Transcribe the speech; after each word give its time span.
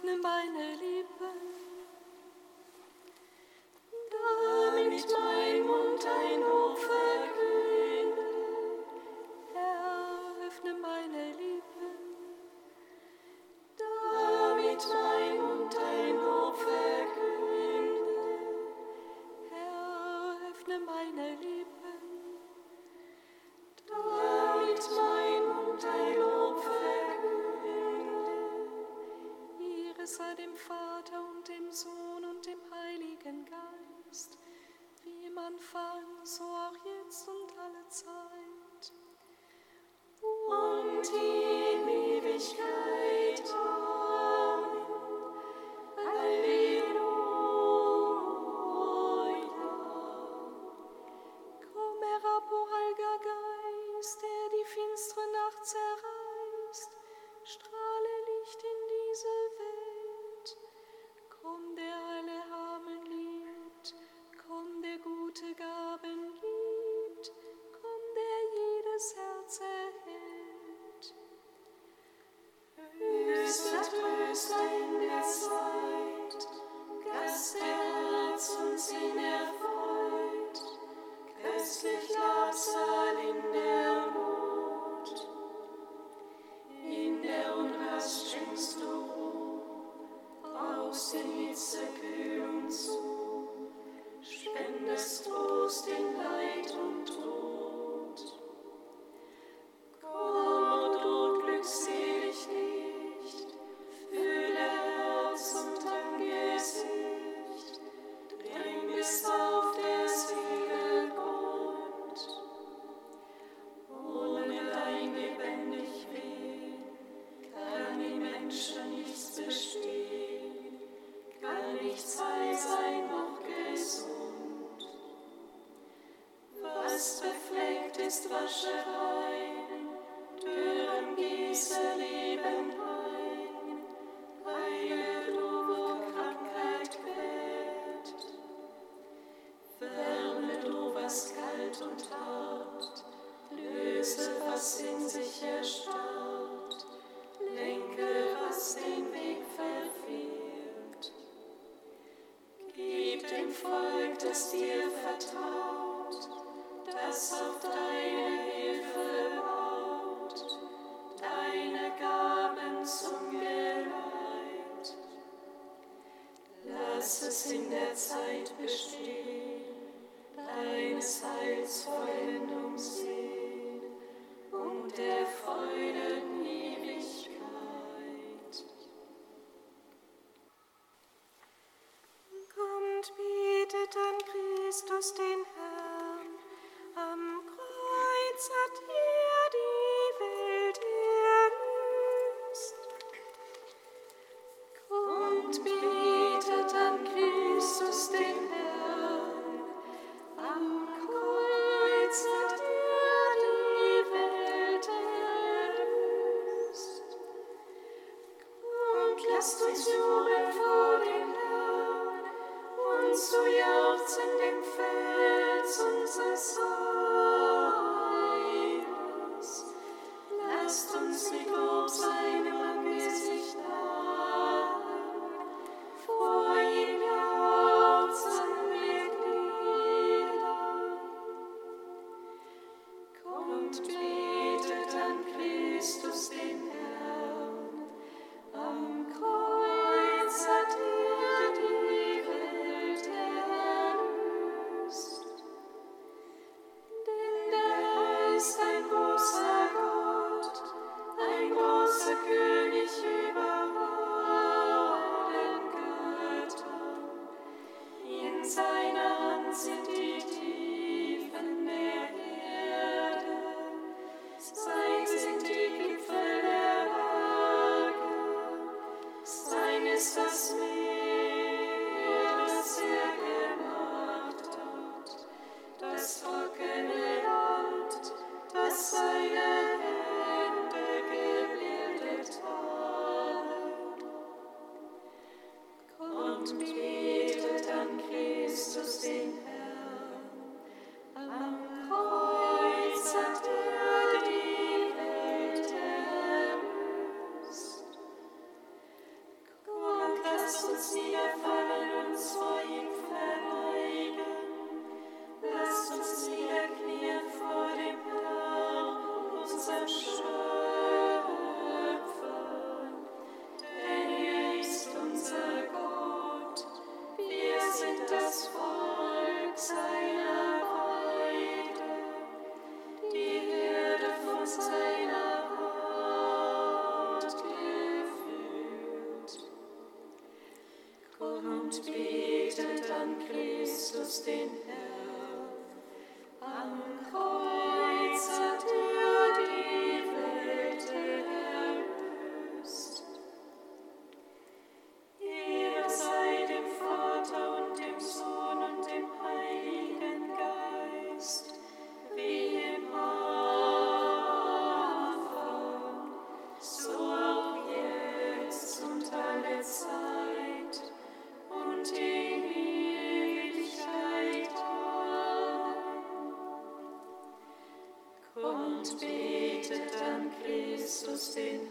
öffne 0.00 0.16
meine 0.22 0.74
Lippen, 0.76 1.49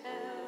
hell. 0.04 0.39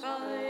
Bye. 0.00 0.49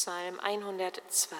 Psalm 0.00 0.40
102. 0.42 1.36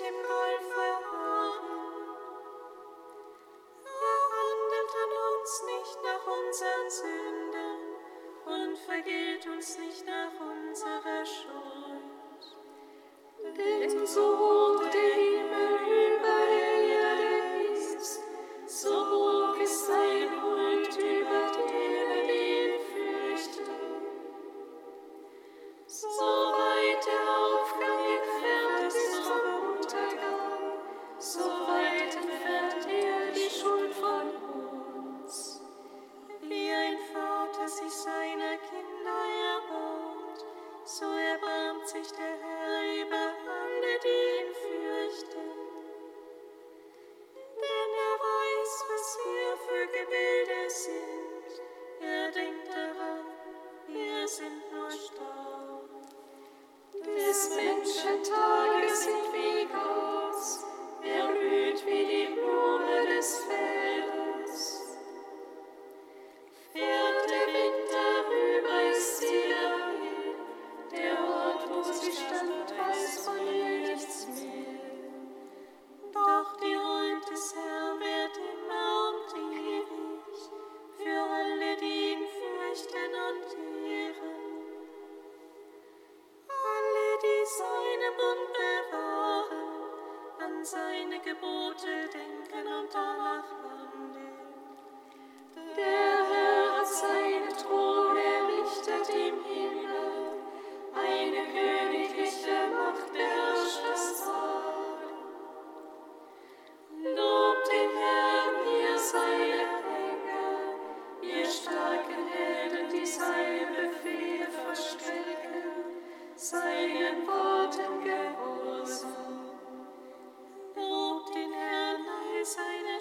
im 0.00 0.14
Golf 0.26 0.85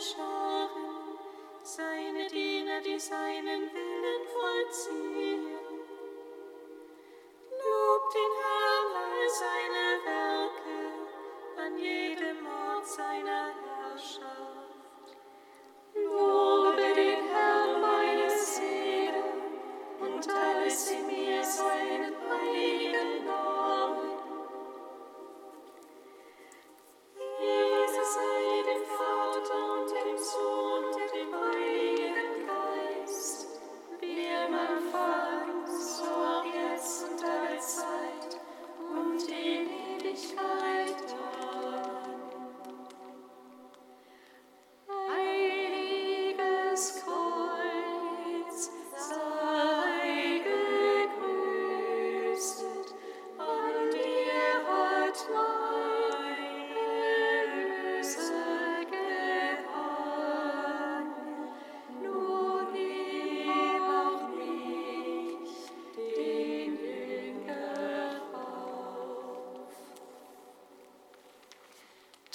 Scharen, 0.06 1.18
seine 1.64 2.28
Diener, 2.30 2.80
die 2.82 3.00
seinen 3.00 3.72
Willen 3.74 4.24
vollziehen. 4.36 5.55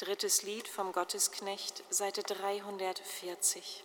Drittes 0.00 0.44
Lied 0.44 0.66
vom 0.66 0.92
Gottesknecht, 0.92 1.84
Seite 1.90 2.22
340. 2.22 3.84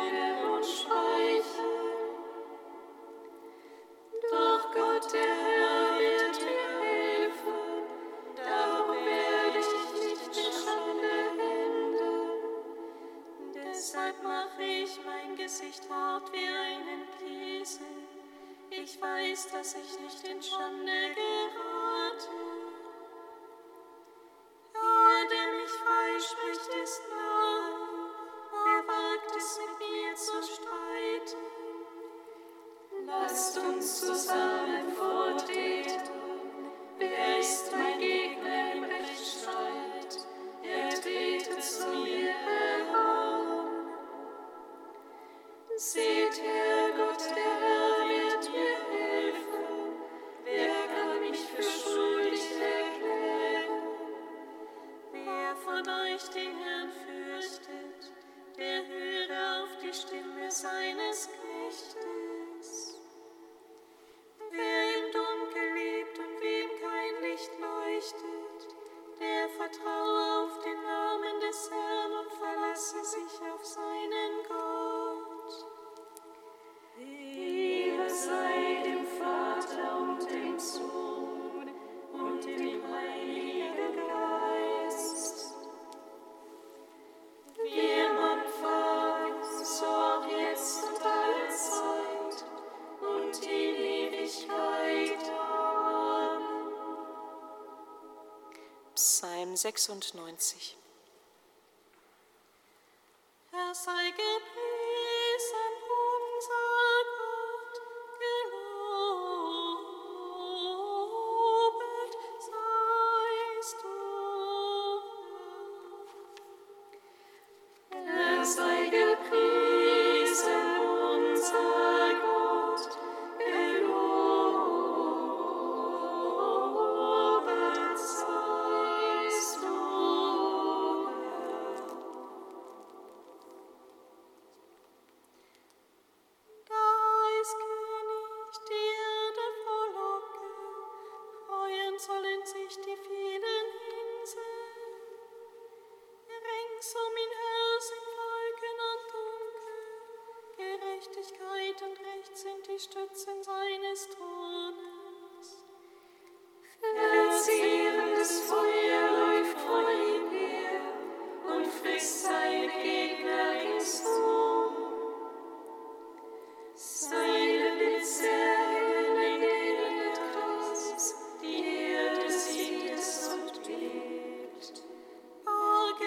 96. 99.61 100.75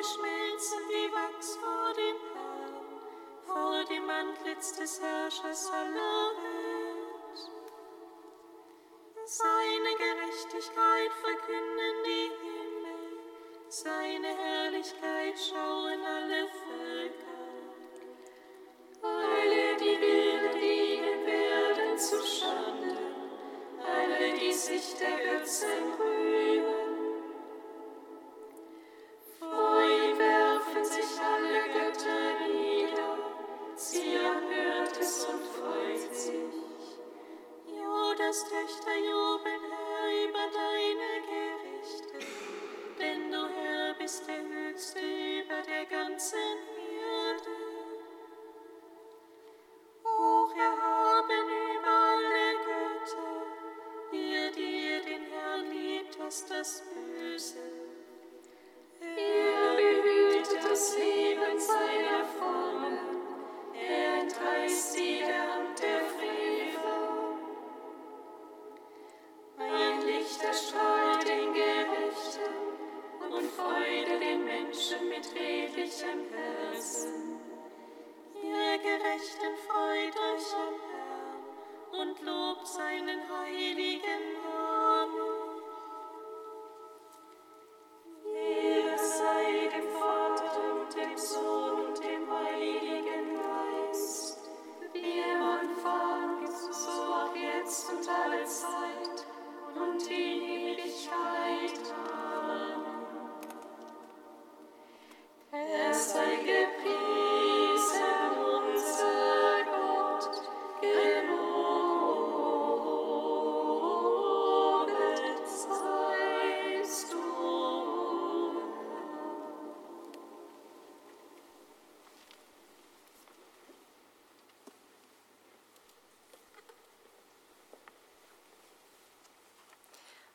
schmelzen 0.04 0.80
wie 0.90 1.10
Wachs 1.12 1.56
vor 1.56 1.92
dem 1.94 2.16
Herrn, 2.34 2.74
vor 3.46 3.84
dem 3.84 4.10
Antlitz 4.10 4.76
des 4.76 5.00
Herrschers 5.00 5.70
aller 5.70 6.30
Welt. 6.42 7.40
Seine 9.24 9.92
Gerechtigkeit 9.96 11.12
verkünden 11.22 11.96
die 12.04 12.30
Himmel, 12.42 13.18
seine 13.68 14.28
Herrlichkeit 14.28 15.38
schauen 15.38 16.00
alle 16.04 16.48
Völker. 16.48 17.34
Alle, 19.02 19.76
die 19.76 19.96
Bilder 19.96 20.52
liegen, 20.58 21.26
werden 21.26 21.98
zu 21.98 22.22
Schanden, 22.22 22.98
alle, 23.80 24.38
die 24.38 24.52
sich 24.52 24.94
der 24.96 25.16
Götzen 25.16 25.94
rühren 25.98 26.23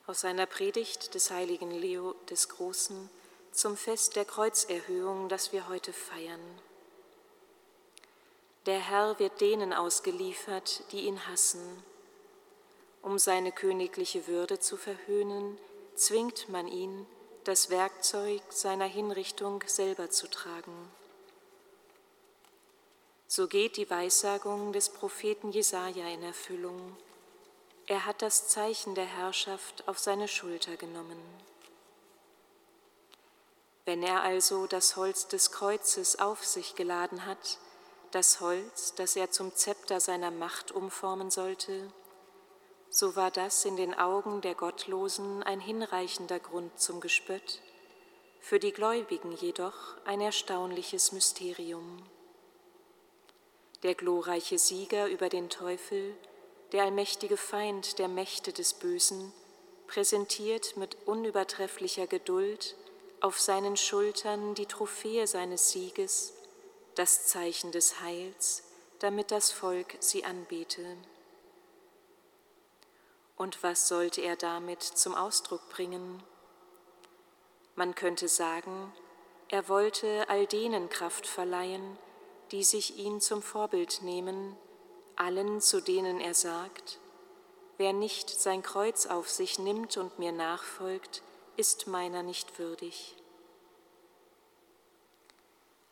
aus 0.10 0.22
seiner 0.22 0.48
Predigt 0.48 1.14
des 1.14 1.30
heiligen 1.30 1.70
Leo 1.70 2.16
des 2.32 2.50
Großen 2.50 3.12
zum 3.52 3.78
Fest 3.78 4.16
der 4.16 4.26
Kreuzerhöhung, 4.26 5.30
das 5.30 5.54
wir 5.54 5.70
heute 5.70 5.94
feiern. 5.94 6.40
Der 8.66 8.80
Herr 8.80 9.20
wird 9.20 9.40
denen 9.40 9.72
ausgeliefert, 9.72 10.82
die 10.92 11.02
ihn 11.02 11.28
hassen. 11.28 11.62
Um 13.04 13.20
seine 13.20 13.52
königliche 13.52 14.26
Würde 14.26 14.60
zu 14.60 14.78
verhöhnen, 14.78 15.60
zwingt 15.94 16.50
man 16.50 16.68
ihn, 16.68 17.06
das 17.44 17.70
Werkzeug 17.70 18.42
seiner 18.50 18.86
Hinrichtung 18.86 19.64
selber 19.68 20.10
zu 20.10 20.28
tragen. 20.28 20.92
So 23.28 23.48
geht 23.48 23.78
die 23.78 23.88
Weissagung 23.88 24.74
des 24.74 24.90
Propheten 24.90 25.52
Jesaja 25.52 26.08
in 26.08 26.24
Erfüllung. 26.24 26.98
Er 27.90 28.06
hat 28.06 28.22
das 28.22 28.48
Zeichen 28.48 28.94
der 28.94 29.08
Herrschaft 29.08 29.88
auf 29.88 29.98
seine 29.98 30.28
Schulter 30.28 30.78
genommen. 30.78 31.20
Wenn 33.84 34.04
er 34.04 34.22
also 34.22 34.68
das 34.68 34.96
Holz 34.96 35.28
des 35.28 35.52
Kreuzes 35.52 36.20
auf 36.20 36.46
sich 36.46 36.76
geladen 36.76 37.26
hat, 37.26 37.58
das 38.12 38.42
Holz, 38.42 38.94
das 38.94 39.16
er 39.16 39.32
zum 39.32 39.56
Zepter 39.56 40.00
seiner 40.00 40.30
Macht 40.30 40.72
umformen 40.72 41.32
sollte, 41.32 41.92
so 42.92 43.16
war 43.16 43.32
das 43.32 43.66
in 43.66 43.76
den 43.76 43.96
Augen 43.96 44.42
der 44.42 44.54
Gottlosen 44.54 45.42
ein 45.42 45.60
hinreichender 45.60 46.40
Grund 46.40 46.80
zum 46.80 47.02
Gespött, 47.02 47.60
für 48.40 48.60
die 48.60 48.72
Gläubigen 48.72 49.32
jedoch 49.32 49.98
ein 50.06 50.22
erstaunliches 50.22 51.12
Mysterium. 51.12 52.04
Der 53.82 53.96
glorreiche 53.96 54.60
Sieger 54.60 55.08
über 55.08 55.28
den 55.28 55.50
Teufel, 55.50 56.16
der 56.72 56.84
allmächtige 56.84 57.38
Feind 57.38 58.00
der 58.00 58.08
Mächte 58.08 58.54
des 58.54 58.74
Bösen, 58.74 59.34
präsentiert 59.88 60.78
mit 60.78 60.96
unübertrefflicher 61.08 62.08
Geduld 62.08 62.76
auf 63.22 63.40
seinen 63.40 63.76
Schultern 63.76 64.56
die 64.56 64.68
Trophäe 64.68 65.26
seines 65.28 65.72
Sieges, 65.72 66.34
das 66.96 67.28
Zeichen 67.28 67.72
des 67.72 68.02
Heils, 68.02 68.64
damit 69.00 69.32
das 69.32 69.52
Volk 69.52 69.96
sie 70.00 70.24
anbete. 70.24 70.86
Und 73.36 73.64
was 73.64 73.88
sollte 73.88 74.22
er 74.22 74.36
damit 74.36 74.84
zum 74.84 75.16
Ausdruck 75.16 75.70
bringen? 75.70 76.22
Man 77.76 77.96
könnte 77.96 78.28
sagen, 78.28 78.94
er 79.48 79.68
wollte 79.70 80.26
all 80.30 80.46
denen 80.46 80.90
Kraft 80.90 81.26
verleihen, 81.26 81.98
die 82.52 82.64
sich 82.64 82.98
ihn 82.98 83.22
zum 83.22 83.42
Vorbild 83.42 84.02
nehmen, 84.04 84.56
allen, 85.20 85.62
zu 85.62 85.82
denen 85.82 86.20
er 86.20 86.34
sagt, 86.34 87.00
wer 87.78 87.94
nicht 87.94 88.30
sein 88.30 88.64
Kreuz 88.64 89.06
auf 89.06 89.30
sich 89.30 89.60
nimmt 89.60 89.98
und 89.98 90.18
mir 90.18 90.32
nachfolgt, 90.32 91.22
ist 91.58 91.88
meiner 91.88 92.24
nicht 92.24 92.58
würdig. 92.58 93.16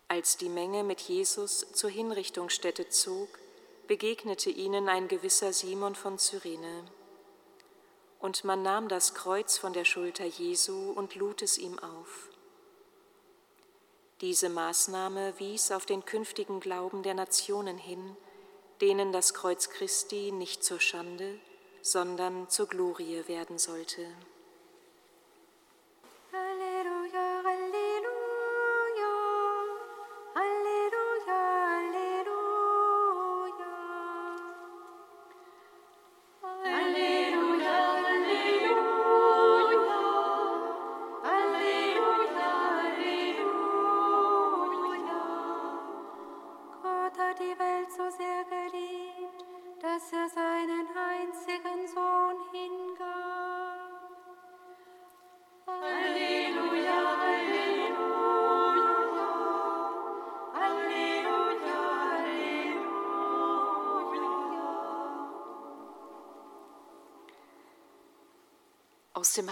Als 0.07 0.37
die 0.37 0.49
Menge 0.49 0.83
mit 0.83 1.01
Jesus 1.01 1.67
zur 1.73 1.89
Hinrichtungsstätte 1.89 2.89
zog, 2.89 3.27
begegnete 3.87 4.49
ihnen 4.49 4.89
ein 4.89 5.07
gewisser 5.07 5.51
Simon 5.53 5.95
von 5.95 6.17
Cyrene 6.17 6.85
und 8.19 8.43
man 8.43 8.63
nahm 8.63 8.87
das 8.87 9.13
Kreuz 9.13 9.57
von 9.57 9.73
der 9.73 9.85
Schulter 9.85 10.25
Jesu 10.25 10.91
und 10.91 11.15
lud 11.15 11.41
es 11.41 11.57
ihm 11.57 11.77
auf. 11.79 12.29
Diese 14.21 14.49
Maßnahme 14.49 15.35
wies 15.37 15.71
auf 15.71 15.85
den 15.85 16.03
künftigen 16.03 16.59
Glauben 16.59 17.03
der 17.03 17.13
Nationen 17.13 17.77
hin, 17.77 18.17
denen 18.81 19.11
das 19.11 19.33
Kreuz 19.33 19.69
Christi 19.69 20.31
nicht 20.31 20.63
zur 20.63 20.79
Schande, 20.79 21.39
sondern 21.81 22.49
zur 22.49 22.67
Glorie 22.67 23.23
werden 23.27 23.57
sollte. 23.57 24.05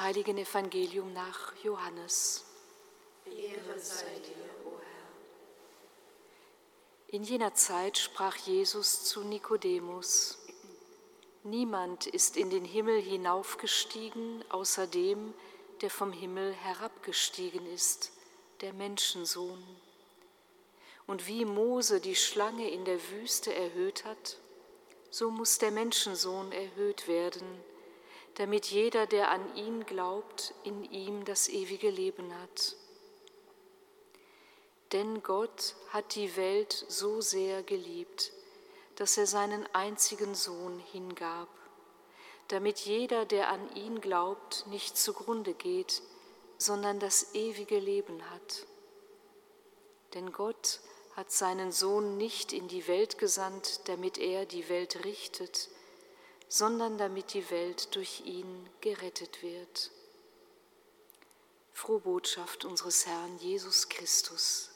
Heiligen 0.05 0.37
Evangelium 0.37 1.13
nach 1.13 1.53
Johannes. 1.63 2.45
Ehre 3.25 3.79
sei 3.79 4.19
dir, 4.19 4.45
o 4.63 4.77
Herr. 4.77 5.07
In 7.07 7.23
jener 7.23 7.55
Zeit 7.55 7.97
sprach 7.97 8.35
Jesus 8.35 9.05
zu 9.05 9.23
Nikodemus, 9.23 10.37
Niemand 11.41 12.05
ist 12.05 12.37
in 12.37 12.51
den 12.51 12.65
Himmel 12.65 13.01
hinaufgestiegen, 13.01 14.45
außer 14.49 14.85
dem, 14.85 15.33
der 15.81 15.89
vom 15.89 16.11
Himmel 16.11 16.53
herabgestiegen 16.53 17.65
ist, 17.73 18.11
der 18.61 18.73
Menschensohn. 18.73 19.63
Und 21.07 21.25
wie 21.25 21.45
Mose 21.45 21.99
die 21.99 22.15
Schlange 22.15 22.69
in 22.69 22.85
der 22.85 22.99
Wüste 23.09 23.55
erhöht 23.55 24.05
hat, 24.05 24.37
so 25.09 25.31
muss 25.31 25.57
der 25.57 25.71
Menschensohn 25.71 26.51
erhöht 26.51 27.07
werden, 27.07 27.47
damit 28.35 28.67
jeder, 28.67 29.07
der 29.07 29.31
an 29.31 29.55
ihn 29.55 29.85
glaubt, 29.85 30.53
in 30.63 30.83
ihm 30.91 31.25
das 31.25 31.47
ewige 31.47 31.89
Leben 31.89 32.33
hat. 32.41 32.75
Denn 34.91 35.23
Gott 35.23 35.75
hat 35.89 36.15
die 36.15 36.35
Welt 36.35 36.85
so 36.87 37.21
sehr 37.21 37.63
geliebt, 37.63 38.31
dass 38.95 39.17
er 39.17 39.25
seinen 39.25 39.65
einzigen 39.73 40.35
Sohn 40.35 40.79
hingab, 40.91 41.49
damit 42.49 42.79
jeder, 42.79 43.25
der 43.25 43.49
an 43.49 43.75
ihn 43.75 43.99
glaubt, 44.01 44.67
nicht 44.67 44.97
zugrunde 44.97 45.53
geht, 45.53 46.01
sondern 46.57 46.99
das 46.99 47.33
ewige 47.33 47.79
Leben 47.79 48.29
hat. 48.29 48.65
Denn 50.13 50.31
Gott 50.31 50.79
hat 51.15 51.31
seinen 51.31 51.71
Sohn 51.71 52.17
nicht 52.17 52.53
in 52.53 52.67
die 52.67 52.87
Welt 52.87 53.17
gesandt, 53.17 53.87
damit 53.87 54.17
er 54.17 54.45
die 54.45 54.69
Welt 54.69 55.03
richtet, 55.03 55.69
sondern 56.47 56.97
damit 56.97 57.33
die 57.33 57.49
Welt 57.49 57.95
durch 57.95 58.21
ihn 58.25 58.69
gerettet 58.81 59.41
wird. 59.41 59.91
Frohe 61.73 61.99
Botschaft 61.99 62.63
unseres 62.65 63.05
Herrn 63.05 63.37
Jesus 63.39 63.89
Christus. 63.89 64.69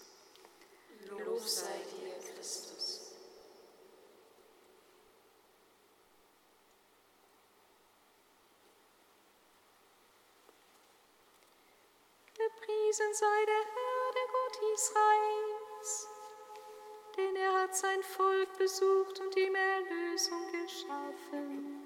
Lob 1.08 1.40
sei 1.40 1.66
dir, 1.66 2.34
Christus. 2.34 3.14
Gepriesen 12.34 13.14
sei 13.14 13.46
der 13.46 13.64
Herr, 13.76 14.14
der 14.14 14.28
Gott 14.32 14.58
Israels, 14.74 16.08
denn 17.20 17.36
er 17.36 17.54
hat 17.62 17.76
sein 17.76 18.02
Volk 18.02 18.58
besucht 18.58 19.20
und 19.20 19.36
ihm 19.36 19.56
Erlösung 19.56 20.52
geschaffen. 20.52 21.79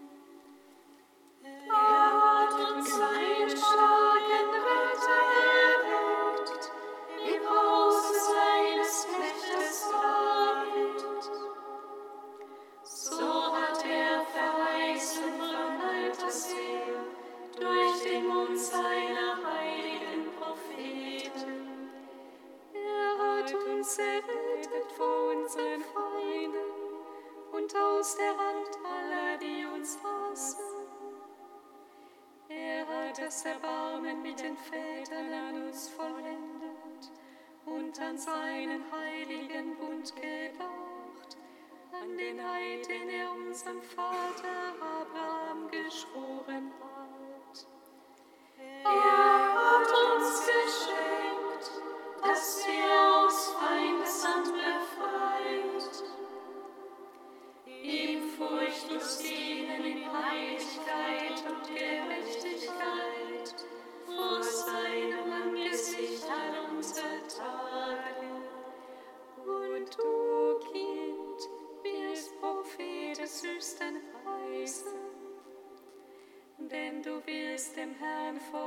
and 78.33 78.41
for 78.41 78.62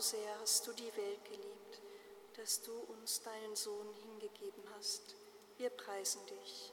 sehr 0.00 0.40
hast 0.40 0.66
du 0.66 0.72
die 0.72 0.96
Welt 0.96 1.24
geliebt, 1.24 1.80
dass 2.36 2.62
du 2.62 2.72
uns 2.72 3.22
deinen 3.22 3.54
Sohn 3.54 3.92
hingegeben 3.94 4.62
hast. 4.76 5.14
Wir 5.58 5.70
preisen 5.70 6.24
dich. 6.26 6.72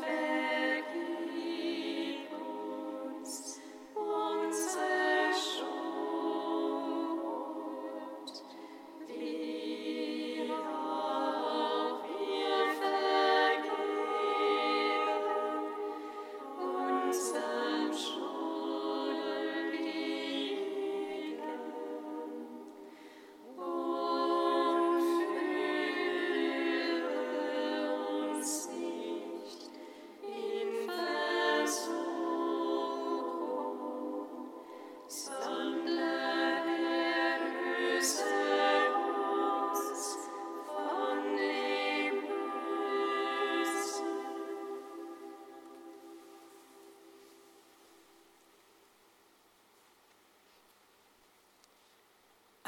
fail. 0.00 0.23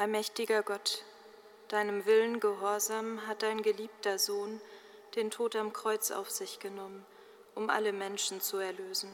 Allmächtiger 0.06 0.62
Gott, 0.62 1.02
deinem 1.66 2.06
Willen 2.06 2.38
gehorsam 2.38 3.26
hat 3.26 3.42
dein 3.42 3.60
geliebter 3.62 4.20
Sohn 4.20 4.60
den 5.16 5.32
Tod 5.32 5.56
am 5.56 5.72
Kreuz 5.72 6.12
auf 6.12 6.30
sich 6.30 6.60
genommen, 6.60 7.04
um 7.56 7.70
alle 7.70 7.92
Menschen 7.92 8.40
zu 8.40 8.58
erlösen. 8.58 9.10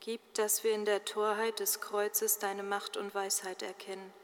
Gib, 0.00 0.22
dass 0.32 0.64
wir 0.64 0.72
in 0.72 0.86
der 0.86 1.04
Torheit 1.04 1.60
des 1.60 1.82
Kreuzes 1.82 2.38
deine 2.38 2.62
Macht 2.62 2.96
und 2.96 3.14
Weisheit 3.14 3.62
erkennen 3.62 4.14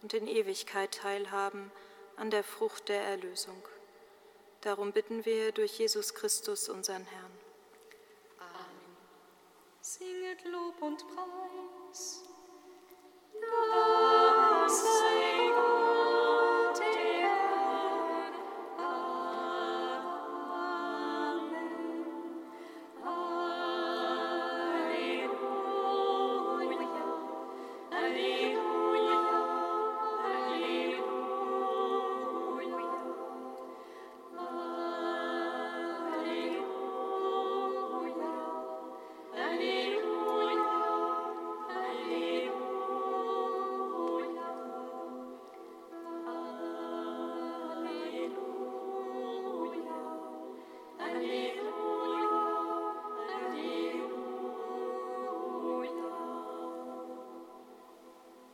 und 0.00 0.14
in 0.14 0.26
Ewigkeit 0.26 0.92
teilhaben 0.92 1.70
an 2.16 2.30
der 2.30 2.42
Frucht 2.42 2.88
der 2.88 3.02
Erlösung. 3.02 3.62
Darum 4.62 4.92
bitten 4.92 5.26
wir 5.26 5.52
durch 5.52 5.78
Jesus 5.78 6.14
Christus, 6.14 6.70
unseren 6.70 7.04
Herrn. 7.04 7.38
Amen. 8.38 8.96
Singet 9.82 10.42
Lob 10.46 10.80
und 10.80 11.04
Preis. 11.08 12.22
say 14.68 15.52
goodbye. 15.54 15.75